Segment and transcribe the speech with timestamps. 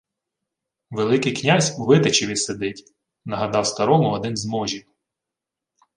[0.91, 2.93] —Великий князь у Витичеві сидить,—
[3.25, 4.85] нагадав старому один з можів.